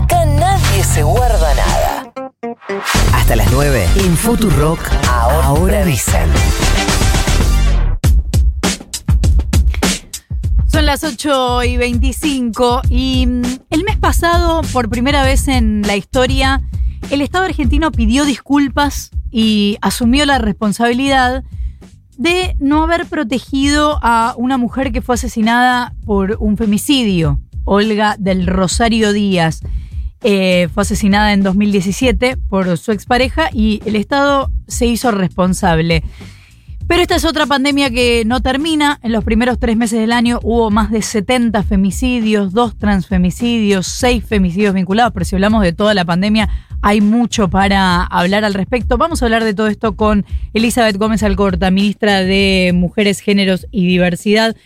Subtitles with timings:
[0.00, 2.12] Acá nadie se guarda nada.
[3.12, 4.80] Hasta las 9 en Futurock.
[5.08, 6.28] Ahora, ahora dicen.
[10.66, 15.96] Son las 8 y 25 y mm, el mes pasado, por primera vez en la
[15.96, 16.62] historia,
[17.10, 21.44] el Estado argentino pidió disculpas y asumió la responsabilidad
[22.16, 28.46] de no haber protegido a una mujer que fue asesinada por un femicidio, Olga del
[28.46, 29.60] Rosario Díaz.
[30.22, 36.02] Eh, fue asesinada en 2017 por su expareja y el Estado se hizo responsable.
[36.90, 38.98] Pero esta es otra pandemia que no termina.
[39.04, 44.24] En los primeros tres meses del año hubo más de 70 femicidios, dos transfemicidios, seis
[44.24, 45.12] femicidios vinculados.
[45.12, 46.48] Pero si hablamos de toda la pandemia,
[46.82, 48.98] hay mucho para hablar al respecto.
[48.98, 53.86] Vamos a hablar de todo esto con Elizabeth Gómez Alcorta, ministra de Mujeres, Géneros y
[53.86, 54.56] Diversidad.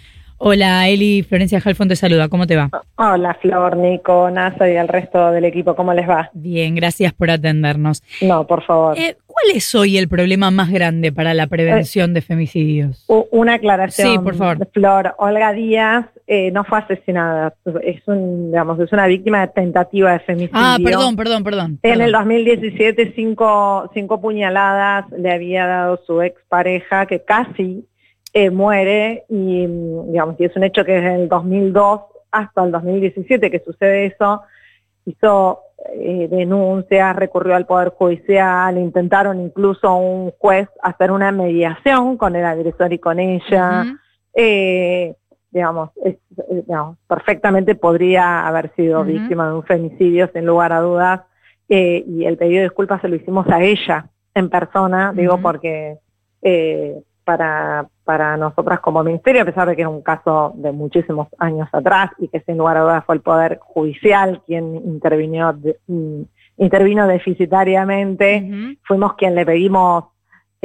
[0.46, 2.68] Hola Eli, Florencia Jalfón te saluda, ¿cómo te va?
[2.96, 6.28] Hola Flor, Nico, Nasa y al resto del equipo, ¿cómo les va?
[6.34, 8.02] Bien, gracias por atendernos.
[8.20, 8.94] No, por favor.
[8.98, 13.06] Eh, ¿Cuál es hoy el problema más grande para la prevención de femicidios?
[13.30, 14.06] Una aclaración.
[14.06, 14.68] Sí, por favor.
[14.70, 20.12] Flor, Olga Díaz eh, no fue asesinada, es un, digamos, es una víctima de tentativa
[20.12, 20.52] de femicidio.
[20.52, 21.78] Ah, perdón, perdón, perdón.
[21.82, 27.86] En el 2017 cinco, cinco puñaladas le había dado su expareja que casi
[28.34, 32.00] eh, muere y, digamos, y es un hecho que desde el 2002
[32.32, 34.42] hasta el 2017 que sucede eso,
[35.06, 35.60] hizo
[35.92, 42.44] eh, denuncias, recurrió al Poder Judicial, intentaron incluso un juez hacer una mediación con el
[42.44, 43.84] agresor y con ella.
[44.34, 45.14] eh,
[45.52, 50.80] digamos, es, eh, digamos, perfectamente podría haber sido víctima de un femicidio, sin lugar a
[50.80, 51.20] dudas,
[51.68, 55.98] eh, y el pedido de disculpas se lo hicimos a ella en persona, digo, porque
[57.24, 61.68] para, para nosotras como ministerio, a pesar de que era un caso de muchísimos años
[61.72, 66.22] atrás y que sin lugar a dudas fue el Poder Judicial quien intervino, de, mm,
[66.58, 70.04] intervino deficitariamente, fuimos quien le pedimos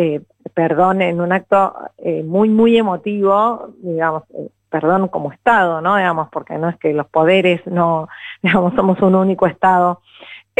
[0.01, 0.21] eh,
[0.53, 5.97] perdón en un acto eh, muy, muy emotivo, digamos, eh, perdón como Estado, ¿no?
[5.97, 8.07] Digamos, porque no es que los poderes no,
[8.41, 10.01] digamos, somos un único Estado.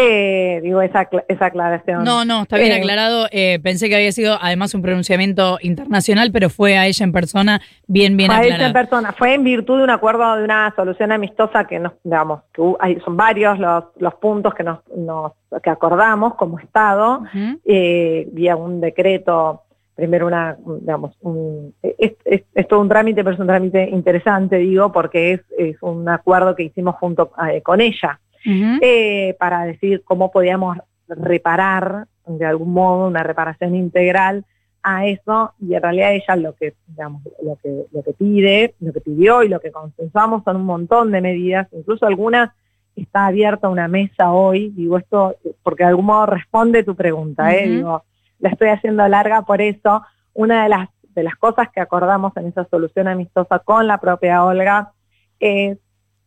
[0.02, 2.04] Eh, digo, esa, esa aclaración.
[2.06, 3.28] No, no, está bien Eh, aclarado.
[3.32, 7.60] Eh, pensé que había sido además un pronunciamiento internacional, pero fue a ella en persona,
[7.88, 8.80] bien, bien fue a ella aclarado.
[8.80, 12.42] en persona, fue en virtud de un acuerdo de una solución amistosa que nos, digamos,
[12.54, 17.24] que hay, son varios los, los puntos que nos, nos que acordamos como Estado,
[17.66, 19.64] eh, vía un decreto,
[19.96, 24.58] primero una, digamos, un, es, es- es todo un trámite, pero es un trámite interesante,
[24.58, 28.20] digo, porque es, es un acuerdo que hicimos junto eh, con ella.
[28.46, 30.78] Eh, para decir cómo podíamos
[31.08, 34.46] reparar de algún modo una reparación integral
[34.84, 35.54] a eso.
[35.60, 39.44] Y en realidad ella lo que digamos lo que lo que pide lo que pidió
[39.44, 41.68] y lo que consensuamos son un montón de medidas.
[41.72, 42.52] Incluso algunas
[42.96, 44.70] está abierta una mesa hoy.
[44.70, 48.04] Digo esto porque de algún modo responde tu pregunta eh digo
[48.40, 50.04] la estoy haciendo larga por eso.
[50.34, 54.46] Una de las de las cosas que acordamos en esa solución amistosa con la propia
[54.46, 54.94] Olga
[55.40, 55.78] es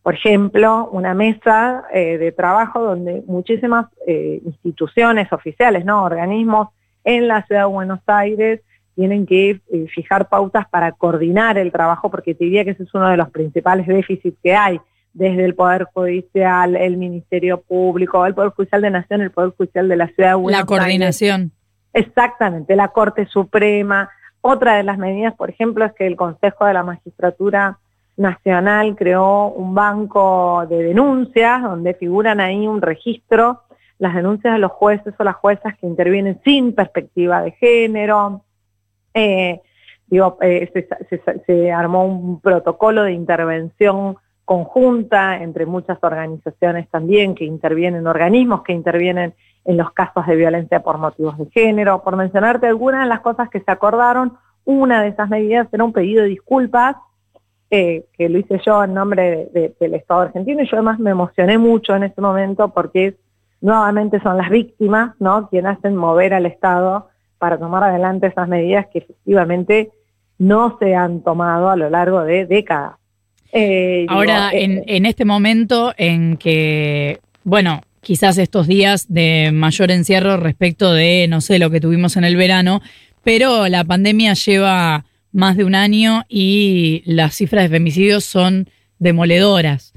[0.02, 6.68] por ejemplo, una mesa eh, de trabajo donde muchísimas eh, instituciones oficiales, no organismos
[7.04, 8.60] en la ciudad de Buenos Aires
[8.96, 12.94] tienen que eh, fijar pautas para coordinar el trabajo, porque te diría que ese es
[12.94, 14.80] uno de los principales déficits que hay
[15.14, 19.88] desde el Poder Judicial, el Ministerio Público, el Poder Judicial de Nación, el Poder Judicial
[19.88, 20.68] de la Ciudad de Buenos La Aires.
[20.68, 21.52] coordinación.
[21.92, 24.10] Exactamente, la Corte Suprema.
[24.40, 27.78] Otra de las medidas, por ejemplo, es que el Consejo de la Magistratura
[28.16, 33.62] Nacional creó un banco de denuncias donde figuran ahí un registro,
[33.98, 38.42] las denuncias de los jueces o las juezas que intervienen sin perspectiva de género.
[39.14, 39.60] Eh,
[40.06, 47.34] digo, eh, se, se- se armó un protocolo de intervención conjunta entre muchas organizaciones también
[47.34, 49.34] que intervienen, organismos que intervienen
[49.64, 52.02] en los casos de violencia por motivos de género.
[52.02, 55.92] Por mencionarte algunas de las cosas que se acordaron, una de esas medidas era un
[55.92, 56.96] pedido de disculpas,
[57.74, 60.98] eh, que lo hice yo en nombre de- de- del Estado argentino, y yo además
[61.00, 63.14] me emocioné mucho en ese momento porque es,
[63.62, 65.48] nuevamente son las víctimas, ¿no?
[65.48, 67.08] Quienes hacen mover al Estado
[67.38, 69.90] para tomar adelante esas medidas que efectivamente
[70.38, 72.96] no se han tomado a lo largo de décadas.
[73.52, 79.50] Eh, digo, Ahora, eh, en, en este momento en que, bueno, quizás estos días de
[79.52, 82.80] mayor encierro respecto de, no sé, lo que tuvimos en el verano,
[83.24, 88.68] pero la pandemia lleva más de un año y las cifras de femicidios son
[88.98, 89.92] demoledoras.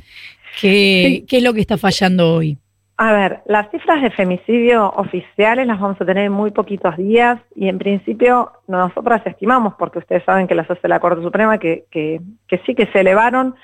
[0.60, 1.26] ¿Qué, Sí.
[1.28, 2.58] qué es lo que está fallando hoy?
[2.98, 7.40] A ver, las cifras de femicidio oficiales las vamos a tener en muy poquitos días
[7.54, 11.84] y en principio nosotras estimamos, porque ustedes saben que las hace la Corte Suprema, que,
[11.92, 13.56] que, que sí que se elevaron,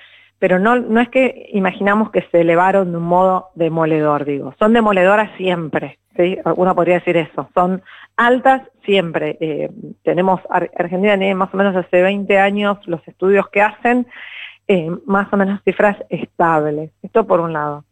[0.42, 4.74] pero no, no es que imaginamos que se elevaron de un modo demoledor, digo, son
[4.74, 6.36] demoledoras siempre, ¿sí?
[6.56, 7.84] Uno podría decir eso, son
[8.18, 9.38] altas siempre.
[9.40, 9.70] Eh,
[10.02, 14.08] tenemos, Argentina tiene más o menos hace 20 años los estudios que hacen,
[14.68, 17.86] eh, más o menos cifras estables, esto por un lado.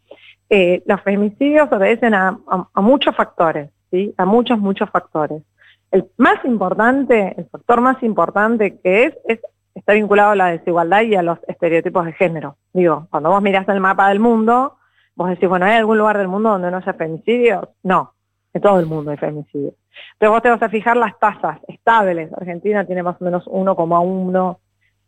[0.49, 2.35] Eh, los femicidios obedecen a,
[2.77, 4.11] muchos factores, ¿sí?
[4.17, 5.43] A muchos, muchos factores.
[5.91, 9.39] El más importante, el factor más importante que es, es
[9.75, 12.57] está vinculado a la desigualdad y a los estereotipos de género.
[12.73, 14.77] Digo, cuando vos mirás el mapa del mundo,
[15.15, 17.67] vos decís, bueno, ¿hay algún lugar del mundo donde no haya femicidios?
[17.83, 18.13] No,
[18.53, 19.73] en todo el mundo hay femicidios.
[20.17, 22.31] Pero vos te vas a fijar las tasas estables.
[22.33, 24.57] Argentina tiene más o menos 1,1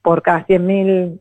[0.01, 1.19] por cada 100.000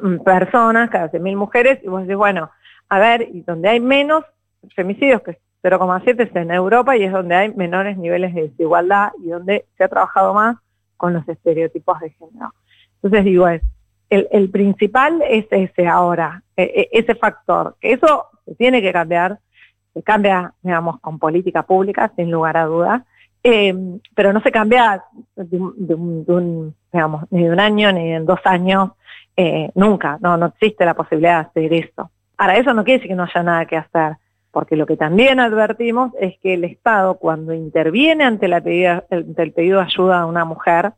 [0.00, 2.50] mm, personas, cada 100.000 mujeres, y vos decís, bueno,
[2.88, 4.24] a ver, y donde hay menos
[4.74, 9.10] femicidios, que es 0,7 es en Europa, y es donde hay menores niveles de desigualdad
[9.22, 10.56] y donde se ha trabajado más
[10.98, 12.52] con los estereotipos de género.
[12.96, 13.62] Entonces digo, es,
[14.10, 19.38] el, principal es ese ahora, e, e, ese factor, que eso se tiene que cambiar,
[19.94, 23.02] se cambia, digamos, con política pública, sin lugar a dudas,
[23.42, 23.74] eh,
[24.14, 25.04] pero no se cambia
[25.36, 28.90] de, un, digamos, ni de un año ni en dos años,
[29.36, 32.10] eh, nunca, no, no existe la posibilidad de hacer eso.
[32.36, 34.16] Ahora, eso no quiere decir que no haya nada que hacer,
[34.50, 39.42] porque lo que también advertimos es que el Estado, cuando interviene ante, la pedida, ante
[39.42, 40.92] el pedido de ayuda a una mujer,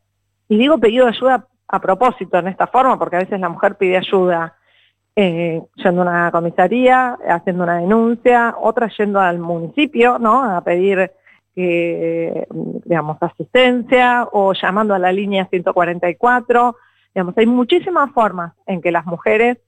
[0.49, 3.77] y digo pedido de ayuda a propósito en esta forma, porque a veces la mujer
[3.77, 4.57] pide ayuda
[5.17, 10.45] eh, yendo a una comisaría, haciendo una denuncia, otra yendo al municipio, ¿no?
[10.45, 11.11] A pedir,
[11.57, 16.77] eh, digamos, asistencia o llamando a la línea 144.
[17.15, 19.59] Digamos, hay muchísimas formas en que las mujeres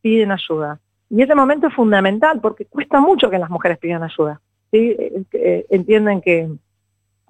[0.00, 0.80] piden ayuda.
[1.14, 4.40] Y ese momento es fundamental porque cuesta mucho que las mujeres pidan ayuda.
[4.70, 4.96] ¿sí?
[5.32, 6.48] Eh, entienden que,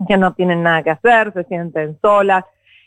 [0.06, 2.44] que no tienen nada que hacer, se sienten solas,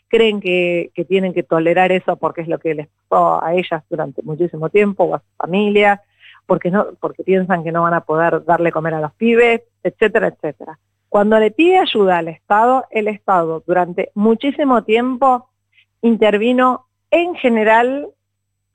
[0.08, 4.22] creen que, tienen que tolerar eso porque es lo que les pasó a ellas durante
[4.22, 6.00] muchísimo tiempo o a su familia,
[6.46, 10.28] porque, no, porque piensan que no van a poder darle comer a los pibes, etcétera,
[10.28, 10.78] etcétera.
[11.10, 15.50] Cuando le pide ayuda al Estado, el Estado durante muchísimo tiempo
[16.00, 18.08] intervino en general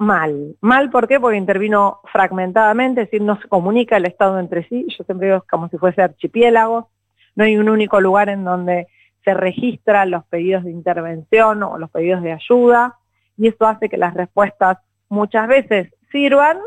[0.02, 0.56] mal.
[0.62, 1.20] Mal, ¿por qué?
[1.20, 5.46] Porque intervino fragmentadamente, es decir, no se comunica el Estado entre sí, yo siempre digo
[5.50, 6.90] como si fuese archipiélago,
[7.36, 8.88] no hay un único lugar en donde
[9.24, 12.98] se registran los pedidos de intervención o los pedidos de ayuda
[13.38, 16.58] y eso hace que las respuestas muchas veces sirvan,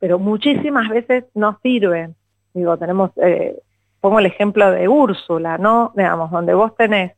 [0.00, 2.16] pero muchísimas veces no sirven.
[2.54, 3.56] Digo, tenemos, eh,
[4.00, 5.92] pongo el ejemplo de Úrsula, ¿no?
[5.94, 7.12] Digamos, donde vos tenés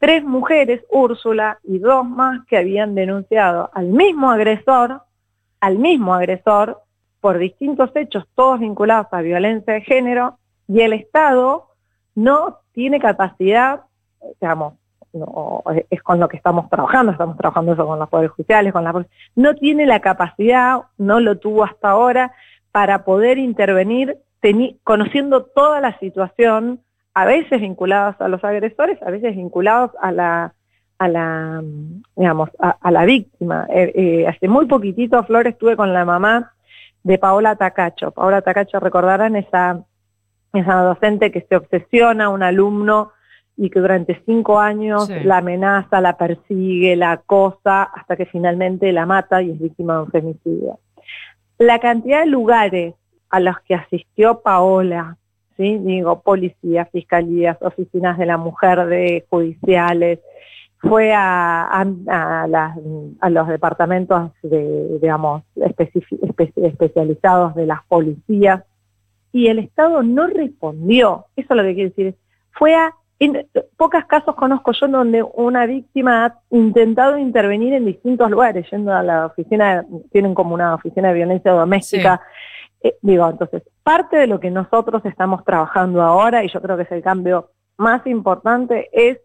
[0.00, 5.02] tres mujeres, Úrsula, y dos más que habían denunciado al mismo agresor,
[5.60, 6.82] al mismo agresor,
[7.20, 11.68] por distintos hechos, todos vinculados a violencia de género, y el Estado
[12.16, 13.82] no tiene capacidad
[14.40, 14.74] digamos,
[15.12, 18.84] no, es con lo que estamos trabajando, estamos trabajando eso con los poderes judiciales, con
[18.84, 22.32] la no tiene la capacidad, no lo tuvo hasta ahora,
[22.70, 24.18] para poder intervenir
[24.84, 26.80] conociendo toda la situación,
[27.14, 30.54] a veces vinculados a los agresores, a veces vinculados a la,
[30.98, 31.62] a la,
[32.16, 33.66] digamos, a, la víctima.
[33.70, 36.52] Eh, eh, hace muy poquitito, Flores, estuve con la mamá
[37.02, 38.10] de Paola Tacacho.
[38.12, 39.82] Paola Tacacho, recordarán esa,
[40.52, 43.12] esa docente que se obsesiona, un alumno
[43.56, 49.04] y que durante cinco años la amenaza, la persigue, la acosa, hasta que finalmente la
[49.04, 50.78] mata y es víctima de un femicidio.
[51.58, 52.94] La cantidad de lugares
[53.28, 55.18] a los que asistió Paola,
[55.62, 60.20] digo, policías, fiscalías, oficinas de la mujer, de judiciales,
[60.78, 61.84] fue a,
[63.28, 68.62] los departamentos de, digamos, especializados de las policías
[69.32, 71.26] y el Estado no respondió.
[71.36, 72.14] Eso es lo que quiere decir.
[72.52, 73.46] Fue a en
[73.76, 79.02] pocos casos conozco yo donde una víctima ha intentado intervenir en distintos lugares, yendo a
[79.02, 82.22] la oficina, tienen como una oficina de violencia doméstica.
[82.82, 86.84] Eh, digo, entonces, parte de lo que nosotros estamos trabajando ahora, y yo creo que
[86.84, 89.18] es el cambio más importante, es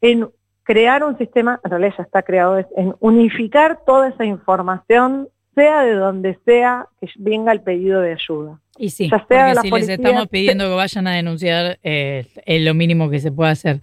[0.00, 0.28] en
[0.64, 5.82] crear un sistema, en realidad ya está creado, es en unificar toda esa información, sea
[5.82, 8.60] de donde sea que venga el pedido de ayuda.
[8.76, 13.08] Y sí, porque si les estamos pidiendo que vayan a denunciar, eh, es lo mínimo
[13.08, 13.80] que se puede hacer.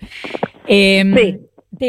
[0.67, 1.39] Em, sí,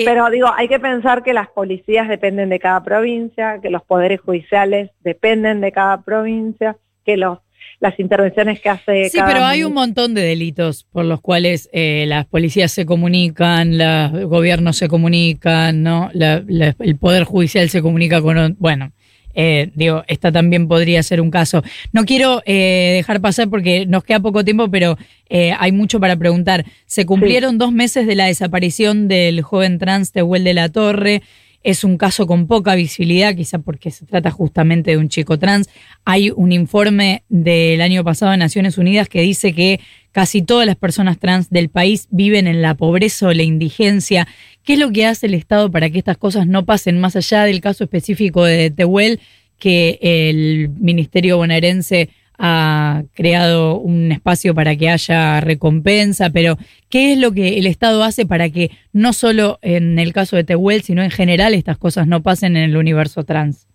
[0.04, 4.20] pero digo, hay que pensar que las policías dependen de cada provincia, que los poderes
[4.20, 7.38] judiciales dependen de cada provincia, que los
[7.80, 9.10] las intervenciones que hace.
[9.10, 13.76] Sí, pero hay un montón de delitos por los cuales eh, las policías se comunican,
[13.76, 16.08] los gobiernos se comunican, ¿no?
[16.14, 18.56] el poder judicial se comunica con.
[18.60, 18.92] Bueno,
[19.34, 21.62] eh, digo, esta también podría ser un caso.
[21.92, 24.96] No quiero eh, dejar pasar porque nos queda poco tiempo, pero
[25.28, 26.64] eh, hay mucho para preguntar.
[26.86, 31.22] Se cumplieron dos meses de la desaparición del joven trans Tehuel de la Torre.
[31.64, 35.68] Es un caso con poca visibilidad, quizá porque se trata justamente de un chico trans.
[36.04, 40.76] Hay un informe del año pasado de Naciones Unidas que dice que casi todas las
[40.76, 44.26] personas trans del país viven en la pobreza o la indigencia.
[44.64, 47.44] ¿Qué es lo que hace el Estado para que estas cosas no pasen más allá
[47.44, 49.20] del caso específico de Tehuel,
[49.58, 56.56] que el Ministerio bonaerense ha creado un espacio para que haya recompensa, pero
[56.88, 60.44] ¿qué es lo que el Estado hace para que no solo en el caso de
[60.44, 63.68] Tehuel, sino en general estas cosas no pasen en el universo trans?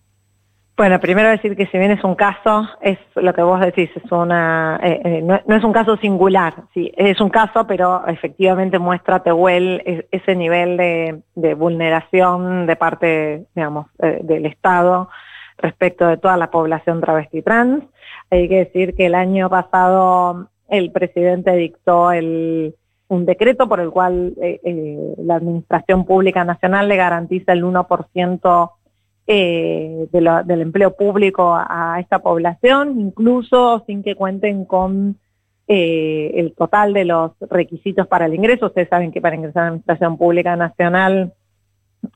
[0.78, 4.12] Bueno, primero decir que si bien es un caso, es lo que vos decís, es
[4.12, 9.24] una, eh, eh, no, es un caso singular, sí, es un caso, pero efectivamente muestra
[9.24, 15.10] Tehuel ese nivel de, vulneración de parte, digamos, eh, del Estado
[15.58, 17.84] respecto de toda la población travesti trans.
[18.30, 24.36] Hay que decir que el año pasado el presidente dictó un decreto por el cual
[25.18, 28.72] la Administración Pública Nacional le garantiza el 1%
[29.30, 35.18] eh, del empleo público a, esta población, incluso sin que cuenten con
[35.68, 38.68] eh, el total de los requisitos para el ingreso.
[38.68, 41.34] Ustedes saben que para ingresar a la Administración Pública Nacional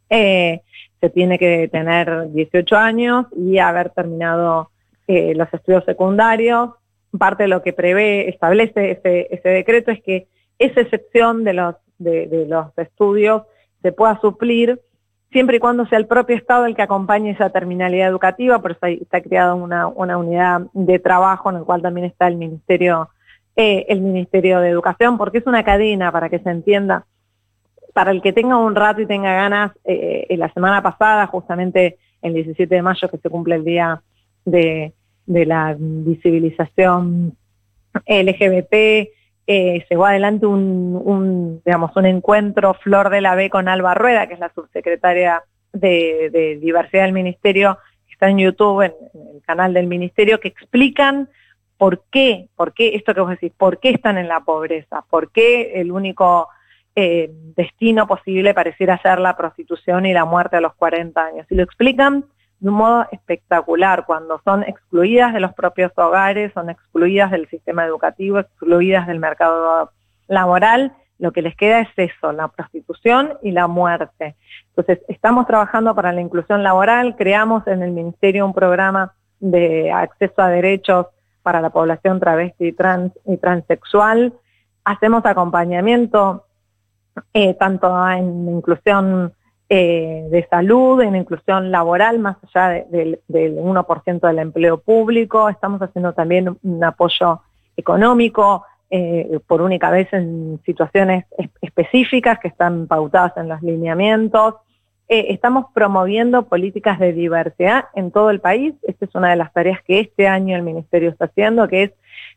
[0.10, 0.62] eh,
[1.02, 4.70] se tiene que tener 18 años y haber terminado
[5.08, 6.70] los estudios secundarios.
[7.18, 10.28] Parte de lo que prevé, establece ese, decreto es que
[10.58, 13.42] esa excepción de los, de los estudios
[13.82, 14.80] se pueda suplir
[15.32, 18.86] siempre y cuando sea el propio Estado el que acompañe esa terminalidad educativa, por eso
[18.86, 23.10] está creada una, unidad de trabajo en el cual también está el Ministerio,
[23.56, 27.06] eh, el Ministerio de Educación, porque es una cadena para que se entienda.
[27.94, 32.34] Para el que tenga un rato y tenga ganas, eh, la semana pasada, justamente el
[32.34, 34.02] 17 de mayo, que se cumple el día
[34.46, 34.94] de,
[35.26, 37.36] de la visibilización
[38.08, 38.74] LGBT,
[39.48, 44.28] eh, se llevó adelante un, digamos, un encuentro Flor de la B con Alba Rueda,
[44.28, 45.44] que es la subsecretaria
[45.74, 47.78] de, Diversidad del Ministerio,
[48.10, 48.94] está en YouTube, en,
[49.36, 51.30] el canal del Ministerio, que explican
[51.78, 55.32] por qué, por qué, esto que vos decís, por qué están en la pobreza, por
[55.32, 56.48] qué el único
[56.96, 61.48] eh, destino posible pareciera ser la prostitución y la muerte a los 40 años.
[61.50, 62.26] Y lo explican
[62.60, 67.86] de un modo espectacular, cuando son excluidas de los propios hogares, son excluidas del sistema
[67.86, 69.92] educativo, excluidas del mercado
[70.28, 74.36] laboral, lo que les queda es eso, la prostitución y la muerte.
[74.70, 80.42] Entonces, estamos trabajando para la inclusión laboral, creamos en el Ministerio un programa de acceso
[80.42, 81.08] a derechos
[81.42, 84.34] para la población travesti trans, y transexual,
[84.84, 86.46] hacemos acompañamiento
[87.34, 89.34] eh, tanto en inclusión
[89.70, 95.48] eh, de salud, en inclusión laboral, más allá del 1% del empleo público.
[95.48, 97.42] Estamos haciendo también un apoyo
[97.78, 101.24] económico eh, por única vez en situaciones
[101.62, 104.56] específicas que están pautadas en los lineamientos.
[105.08, 108.74] Eh, estamos promoviendo políticas de diversidad en todo el país.
[108.84, 111.92] Esta es una de las tareas que este año el Ministerio está haciendo, que es,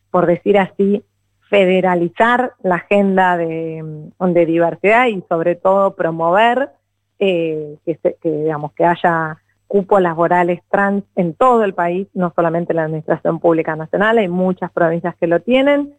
[0.09, 1.03] por decir así,
[1.49, 6.69] federalizar la agenda de, de diversidad y sobre todo promover
[7.19, 9.37] eh, que, digamos, que haya
[9.67, 14.27] cupos laborales trans en todo el país, no solamente en la Administración Pública Nacional, hay
[14.27, 15.93] muchas provincias que lo tienen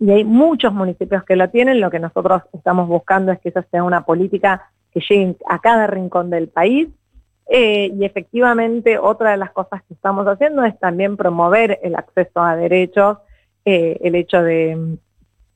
[0.00, 1.80] y hay muchos municipios que lo tienen.
[1.80, 5.86] Lo que nosotros estamos buscando es que esa sea una política que llegue a cada
[5.86, 6.88] rincón del país.
[7.46, 12.40] Eh, y efectivamente, otra de las cosas que estamos haciendo es también promover el acceso
[12.40, 13.18] a derechos,
[13.64, 14.98] eh, el hecho de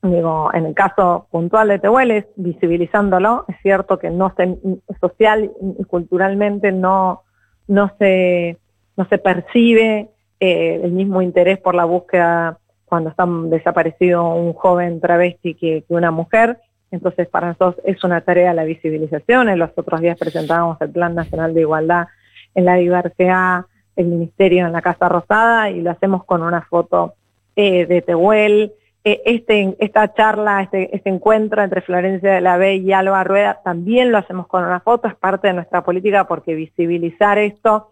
[0.02, 4.56] digo, en el caso puntual de Tehuel visibilizándolo, es cierto que no se,
[5.00, 7.22] social y culturalmente no,
[7.66, 8.58] no, se,
[8.96, 10.08] no se percibe
[10.40, 16.10] eh, el mismo interés por la búsqueda cuando está desaparecido un joven travesti que, una
[16.10, 16.58] mujer.
[16.90, 19.50] Entonces, para nosotros es una tarea la visibilización.
[19.50, 22.06] En los otros días presentábamos el Plan Nacional de Igualdad
[22.54, 27.14] en la Diversidad, el Ministerio en la Casa Rosada, y lo hacemos con una foto
[27.60, 28.72] eh, de Tehuel,
[29.02, 33.60] eh, este, esta charla, este, este, encuentro entre Florencia de la B y Alba Rueda,
[33.64, 37.90] también lo hacemos con una foto, es parte de nuestra política porque visibilizar esto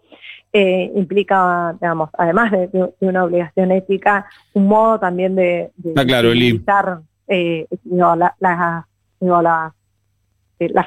[0.53, 7.67] eh, implica, digamos, además de, una obligación ética, un modo también de, ah, visibilizar eh,
[7.83, 8.85] la, la,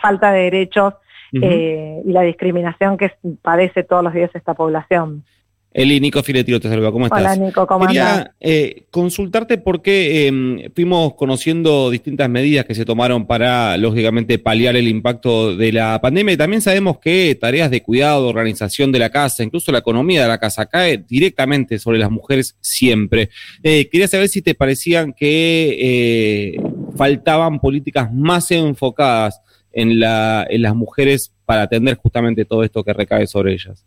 [0.00, 0.94] falta de derechos
[1.32, 5.22] y la discriminación que padece todos los días esta población.
[5.73, 7.21] Eli, Nico Filetiro te saluda, ¿cómo estás?
[7.21, 13.25] Hola Nico, ¿cómo Quería eh, consultarte porque em, fuimos conociendo distintas medidas que se tomaron
[13.25, 18.27] para, lógicamente, paliar el impacto de la pandemia y también sabemos que tareas de cuidado,
[18.27, 22.57] organización de la casa, incluso la economía de la casa cae directamente sobre las mujeres
[22.61, 23.31] siempre.
[23.62, 26.62] Eh, quería saber si te parecían que eh,
[26.97, 29.41] faltaban políticas más enfocadas
[29.73, 33.87] en, la, en las mujeres para atender justamente todo esto que recae sobre ellas?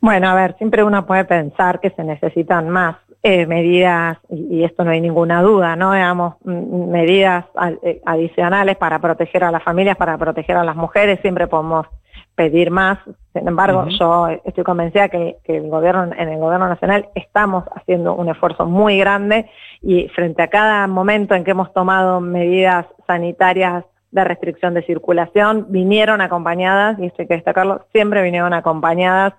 [0.00, 4.82] Bueno, a ver, siempre uno puede pensar que se necesitan más eh, medidas, y, esto
[4.82, 5.92] no hay ninguna duda, ¿no?
[5.92, 7.44] Digamos, medidas
[7.82, 11.86] eh, adicionales para proteger a las familias, para proteger a las mujeres, siempre podemos
[12.34, 12.98] pedir más.
[13.34, 18.30] Sin embargo, yo estoy convencida que, el gobierno, en el gobierno nacional estamos haciendo un
[18.30, 19.50] esfuerzo muy grande
[19.82, 25.66] y frente a cada momento en que hemos tomado medidas sanitarias de restricción de circulación,
[25.68, 29.34] vinieron acompañadas, y esto hay que destacarlo, siempre vinieron acompañadas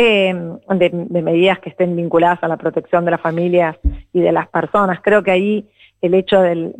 [0.00, 0.32] eh,
[0.76, 3.76] de, medidas que estén vinculadas a la protección de las familias
[4.12, 5.00] y de las personas.
[5.02, 5.68] Creo que ahí
[6.00, 6.72] el hecho del,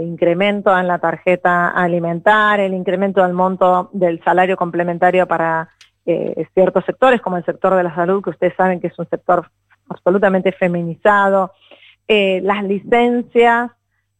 [0.00, 5.68] incremento en la tarjeta alimentar, el incremento del monto del salario complementario para
[6.06, 9.08] eh, ciertos sectores, como el sector de la salud, que ustedes saben que es un
[9.08, 9.50] sector
[9.88, 11.54] absolutamente feminizado,
[12.06, 13.72] eh, las licencias,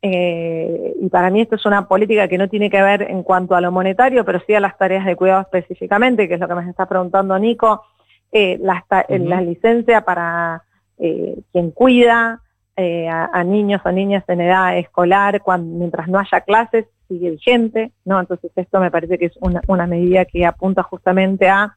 [0.03, 3.61] y para mí esto es una política que no tiene que ver en cuanto a
[3.61, 6.69] lo monetario, pero sí a las tareas de cuidado específicamente, que es lo que me
[6.69, 7.85] está preguntando Nico,
[8.31, 10.63] eh, la, la, licencia para
[10.99, 12.43] eh, quien cuida
[12.77, 17.93] eh, a, niños o niñas en edad escolar cuando, mientras no haya clases sigue vigente,
[18.05, 18.21] ¿no?
[18.21, 21.77] Entonces esto me parece que es una, una medida que apunta justamente a,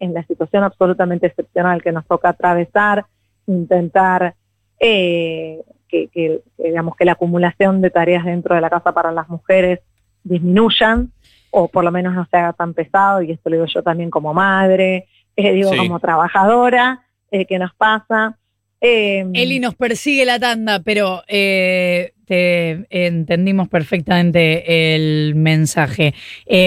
[0.00, 3.06] en la situación absolutamente excepcional que nos toca atravesar,
[3.46, 4.34] intentar
[4.80, 9.78] que, que, digamos, que la acumulación de tareas dentro de la casa para las mujeres
[10.24, 11.12] disminuyan,
[11.52, 14.10] o por lo menos no se haga tan pesado, y esto lo digo yo también
[14.10, 18.36] como madre, eh, digo, como trabajadora, eh, que nos pasa.
[18.80, 26.14] Eh, Eli nos persigue la tanda, pero eh, te entendimos perfectamente el mensaje.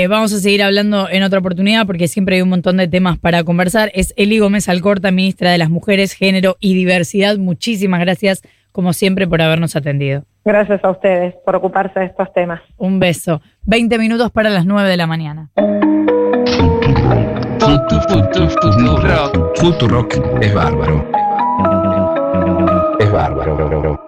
[0.10, 3.44] vamos a seguir hablando en otra oportunidad porque siempre hay un montón de temas para
[3.44, 3.92] conversar.
[3.94, 7.38] Es Eli Gómez Alcorta, ministra de las Mujeres, Género y Diversidad.
[7.38, 8.42] Muchísimas gracias,
[8.72, 10.24] como siempre, por habernos atendido.
[10.46, 12.62] Gracias a ustedes por ocuparse de estos temas.
[12.78, 13.42] Un beso.
[13.64, 15.50] 20 minutos para las 9 de la mañana.
[19.56, 21.04] Futurock es bárbaro.
[23.00, 24.06] Es bárbaro.